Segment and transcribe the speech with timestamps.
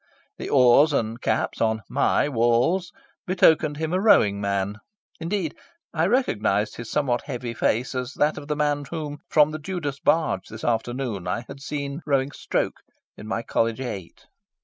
[0.39, 2.91] The oars and caps on my walls
[3.27, 4.77] betokened him a rowing man.
[5.19, 5.55] Indeed,
[5.93, 9.99] I recognised his somewhat heavy face as that of the man whom, from the Judas
[9.99, 12.79] barge this afternoon, I had seen rowing "stroke"
[13.15, 14.25] in my College Eight.